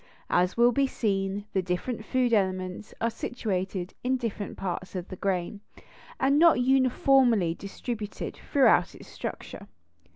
As 0.31 0.57
will 0.57 0.71
be 0.71 0.87
seen, 0.87 1.45
the 1.53 1.61
different 1.61 2.03
food 2.03 2.33
elements 2.33 2.91
are 2.99 3.11
situated 3.11 3.93
in 4.03 4.17
different 4.17 4.57
parts 4.57 4.95
of 4.95 5.09
the 5.09 5.15
grain, 5.15 5.61
and 6.19 6.39
not 6.39 6.59
uniformly 6.59 7.53
distributed 7.53 8.39
throughout 8.51 8.95
its 8.95 9.07
structure. 9.07 9.67